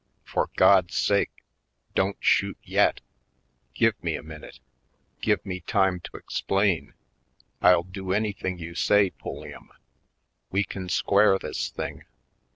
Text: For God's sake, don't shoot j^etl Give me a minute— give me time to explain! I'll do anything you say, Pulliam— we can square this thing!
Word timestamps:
For 0.25 0.49
God's 0.55 0.97
sake, 0.97 1.43
don't 1.93 2.17
shoot 2.19 2.57
j^etl 2.67 3.01
Give 3.75 4.03
me 4.03 4.15
a 4.15 4.23
minute— 4.23 4.59
give 5.21 5.45
me 5.45 5.59
time 5.59 5.99
to 5.99 6.17
explain! 6.17 6.95
I'll 7.61 7.83
do 7.83 8.11
anything 8.11 8.57
you 8.57 8.73
say, 8.73 9.11
Pulliam— 9.11 9.69
we 10.51 10.63
can 10.63 10.89
square 10.89 11.37
this 11.37 11.69
thing! 11.69 12.05